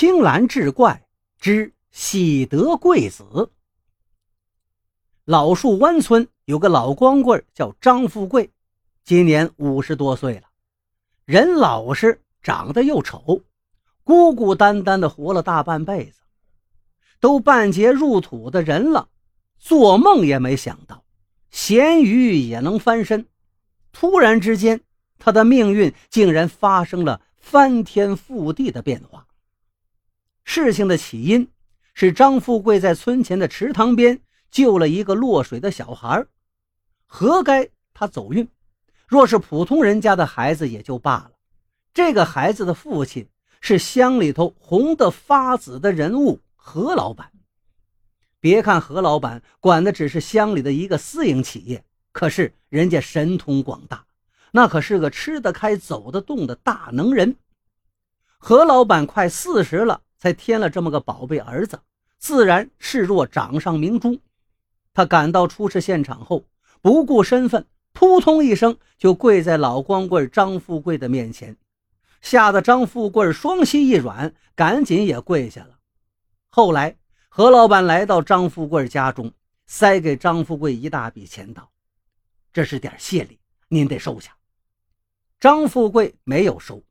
[0.00, 1.06] 青兰志怪
[1.38, 3.50] 之喜得贵子。
[5.26, 8.50] 老树湾村有个老光棍叫张富贵，
[9.04, 10.44] 今年五十多岁了，
[11.26, 13.42] 人老实，长得又丑，
[14.02, 16.22] 孤孤单单的活了大半辈子，
[17.20, 19.10] 都半截入土的人了，
[19.58, 21.04] 做梦也没想到，
[21.50, 23.26] 咸鱼也能翻身。
[23.92, 24.80] 突然之间，
[25.18, 29.26] 他的命运竟然发生了翻天覆地的变化。
[30.52, 31.48] 事情的起因
[31.94, 36.26] 是张富贵在村前的池塘边救了一个落水的小孩，
[37.06, 38.48] 活该他走运。
[39.06, 41.30] 若是普通人家的孩子也就罢了，
[41.94, 43.28] 这个孩子的父亲
[43.60, 47.30] 是乡里头红得发紫的人物何老板。
[48.40, 54.04] 别看何老板管的只是乡里的一个私营企业，可是人家神通广大，
[54.50, 57.36] 那可是个吃得开、走得动的大能人。
[58.36, 60.02] 何老板快四十了。
[60.20, 61.80] 才添了这么个宝贝儿子，
[62.18, 64.20] 自然视若掌上明珠。
[64.92, 66.44] 他赶到出事现场后，
[66.82, 71.56] 不顾身份，扑通一声就跪在老光棍张富贵的面前，
[72.20, 75.78] 吓得张富贵双膝一软，赶紧也跪下了。
[76.50, 76.98] 后来
[77.30, 79.32] 何老板来到张富贵家中，
[79.66, 81.70] 塞给张富贵一大笔钱，道
[82.52, 84.36] ：“这是点谢礼，您得收下。”
[85.40, 86.82] 张富贵没有收。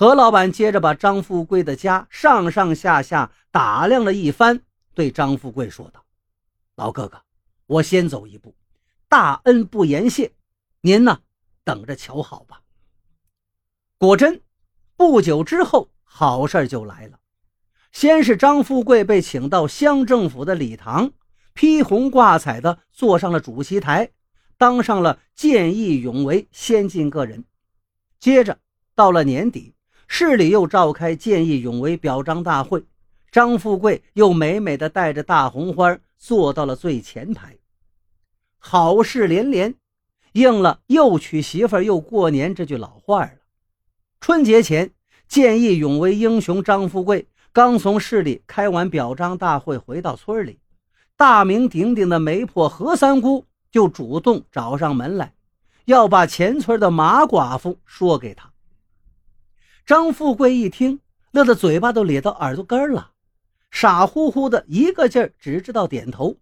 [0.00, 4.62] 何老板接着把张富贵的家上上下下打量了一番，
[4.94, 6.02] 对张富贵说道
[6.74, 7.20] ：“老哥哥，
[7.66, 8.54] 我先走一步，
[9.10, 10.32] 大恩不言谢，
[10.80, 11.20] 您呢，
[11.64, 12.62] 等着瞧好吧。”
[14.00, 14.40] 果真，
[14.96, 17.20] 不久之后，好事就来了。
[17.92, 21.12] 先是张富贵被请到乡政府的礼堂，
[21.52, 24.10] 披红挂彩的坐上了主席台，
[24.56, 27.44] 当上了见义勇为先进个人。
[28.18, 28.60] 接着
[28.94, 29.74] 到了年底。
[30.12, 32.82] 市里又召开见义勇为表彰大会，
[33.30, 37.56] 张富贵又美美的带着大红花坐到了最前排，
[38.58, 39.72] 好事连连，
[40.32, 43.30] 应了又娶媳妇又过年这句老话了。
[44.20, 44.90] 春节前，
[45.28, 50.58] 见义勇为英雄张富贵刚从市里开完表彰大会回到村里，
[51.16, 55.32] 大名鼎鼎的媒婆何三姑就主动找上门来，
[55.84, 58.49] 要把前村的马寡妇说给他。
[59.90, 61.00] 张富贵一听，
[61.32, 63.10] 乐得嘴巴都咧到耳朵根了，
[63.72, 66.36] 傻乎乎的一个劲儿只知道点头。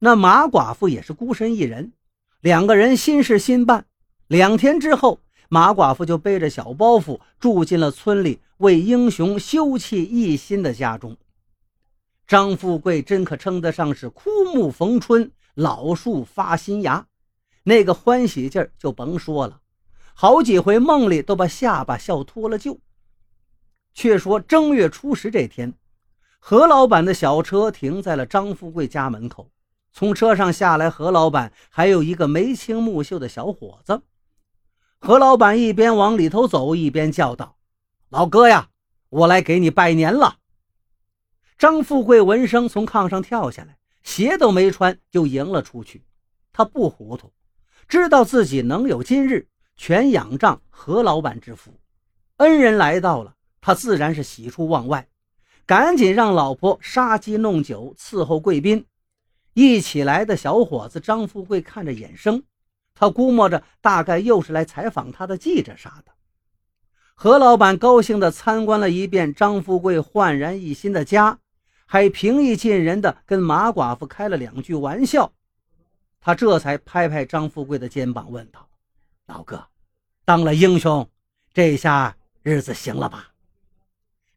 [0.00, 1.94] 那马寡妇也是孤身一人，
[2.42, 3.86] 两个人心事心办。
[4.26, 11.16] 两天之后，马寡妇就背着小包袱住进了村里为英雄休憩一心的家中。
[12.26, 17.06] 张富贵真可称得上是枯木逢春，老树发新芽，
[17.62, 19.62] 那个欢喜劲儿就甭说了。
[20.20, 22.76] 好几回梦里都把下巴笑脱了臼。
[23.94, 25.72] 却说正月初十这天，
[26.38, 29.50] 何老板的小车停在了张富贵家门口。
[29.94, 34.02] 从车上下来，何老板还有一个眉清目秀的小伙子。
[34.98, 37.56] 何老板一边往里头走，一边叫道
[38.10, 38.68] ：“老哥呀，
[39.08, 40.36] 我来给你拜年了。”
[41.56, 46.04] 张富贵闻声从炕上跳下来，鞋都没穿就迎了出去。
[46.52, 47.32] 他不糊涂，
[47.88, 49.48] 知道自己能有今日。
[49.82, 51.72] 全仰仗何老板之福，
[52.36, 55.08] 恩人来到了，他自然是喜出望外，
[55.64, 58.84] 赶紧让老婆杀鸡弄酒伺候贵宾。
[59.54, 62.42] 一起来的小伙子张富贵看着眼生，
[62.94, 66.12] 他估摸着大概又是来采访他的记者啥的。
[67.14, 71.38] 何老板高兴地参观了一遍张富贵焕然一新的家，
[71.86, 75.32] 还平易近人地跟马寡妇开了两句玩笑。
[76.20, 78.68] 他这才拍拍张富贵的肩膀，问道
[79.30, 79.66] ：“老哥。”
[80.26, 81.10] 当了英雄，
[81.54, 83.32] 这下日子行了吧？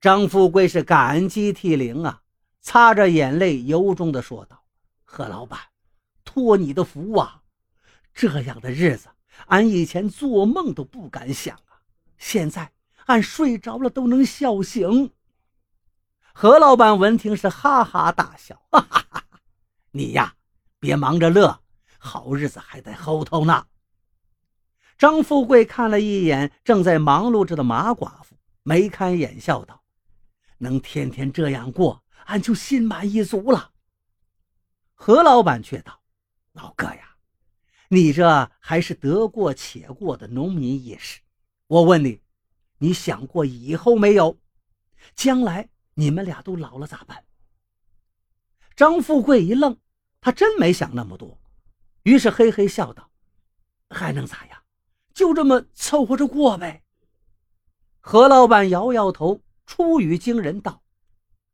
[0.00, 2.22] 张富贵是感激涕零啊，
[2.60, 4.62] 擦着眼泪，由衷地说道
[5.04, 5.58] ：“何老板，
[6.24, 7.42] 托你的福啊！
[8.12, 9.08] 这样的日子，
[9.46, 11.80] 俺以前做梦都不敢想啊！
[12.18, 12.70] 现在
[13.06, 15.12] 俺睡着了都能笑醒。”
[16.34, 19.24] 何老板闻听是哈哈大笑：“哈哈哈，
[19.90, 20.34] 你呀，
[20.78, 21.60] 别忙着乐，
[21.98, 23.66] 好日子还在后头呢。”
[24.98, 29.84] 张富贵看了一眼正在忙碌着的马寡妇，眉开眼笑道
[30.58, 33.70] ：“能天天这样过，俺就心满意足了。”
[34.94, 36.00] 何老板却道
[36.52, 37.14] ：“老哥呀，
[37.90, 41.20] 你这还是得过且过的农民意识。
[41.68, 42.20] 我问你，
[42.78, 44.36] 你想过以后没有？
[45.14, 47.24] 将来你们俩都老了咋办？”
[48.74, 49.78] 张富贵一愣，
[50.20, 51.40] 他真没想那么多，
[52.02, 53.08] 于是嘿嘿笑道
[53.90, 54.57] ：“还能咋样？”
[55.18, 56.84] 就这么凑合着过呗。
[57.98, 60.80] 何老板摇摇头，出语惊人道：“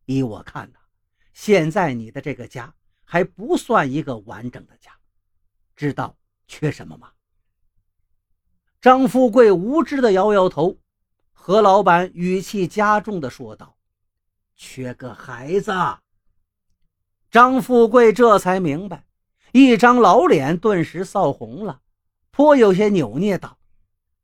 [0.04, 0.78] 依我看呐，
[1.32, 2.74] 现在你的这个家
[3.04, 4.92] 还不算一个完整的家，
[5.74, 6.14] 知道
[6.46, 7.10] 缺什么吗？”
[8.82, 10.76] 张富贵无知的摇摇头。
[11.32, 13.78] 何老板语气加重的说道
[14.54, 15.72] ：“缺个孩子。”
[17.32, 19.06] 张富贵这才明白，
[19.52, 21.80] 一张老脸顿时臊红了，
[22.34, 23.56] 颇有些扭捏道：“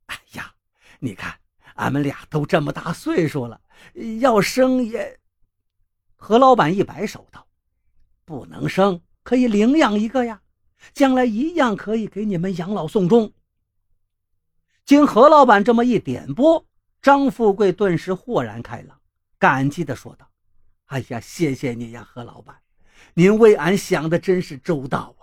[0.07, 0.53] 哎呀，
[0.99, 1.39] 你看，
[1.75, 3.61] 俺们俩都这么大岁数了，
[4.19, 5.17] 要生也……”
[6.17, 7.47] 何老板一摆手道
[8.25, 10.41] ：“不能生，可以领养一个呀，
[10.93, 13.31] 将来一样可以给你们养老送终。”
[14.83, 16.67] 经何老板这么一点拨。
[17.01, 18.99] 张富贵顿时豁然开朗，
[19.39, 20.29] 感激地说道
[20.87, 22.57] ：“哎呀，谢谢你呀，何老板，
[23.13, 25.20] 您为俺想的真是周到啊。”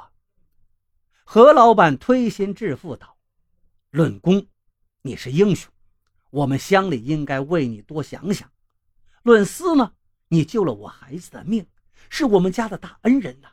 [1.31, 3.19] 何老板推心置腹道
[3.93, 4.47] ：“论功，
[5.03, 5.71] 你是英雄，
[6.31, 8.49] 我们乡里应该为你多想想；
[9.25, 9.93] 论私呢，
[10.29, 11.67] 你救了我孩子的命，
[12.09, 13.49] 是我们家的大恩人呐。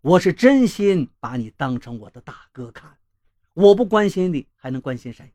[0.00, 2.96] 我是真心把你当成我的大哥看，
[3.52, 5.34] 我不关心你，还能关心谁？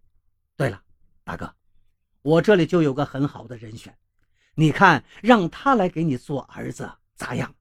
[0.55, 0.81] 对了，
[1.25, 1.53] 大哥。”
[2.23, 3.93] 我这里就有个很好的人选，
[4.55, 7.53] 你看让他来给你做儿子咋样？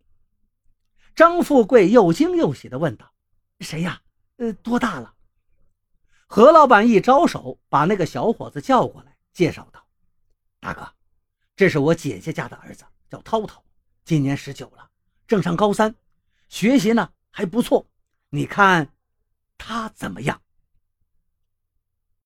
[1.12, 3.12] 张富贵又惊又喜地问道
[3.58, 4.00] ：“谁呀？
[4.42, 5.14] 呃，多大了？”
[6.26, 9.86] 何老板一招手，把那个小伙子叫过来，介绍道
[10.58, 10.92] ：“大哥，
[11.54, 13.62] 这是我姐姐家的儿子，叫涛涛，
[14.04, 14.90] 今年十九了，
[15.28, 15.94] 正上高三，
[16.48, 17.86] 学习呢还不错。
[18.30, 18.92] 你看
[19.56, 20.42] 他怎么样？”